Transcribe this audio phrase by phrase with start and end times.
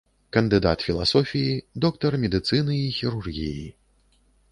[0.35, 1.51] Кандыдат філасофіі,
[1.85, 3.69] доктар медыцыны і хірургіі.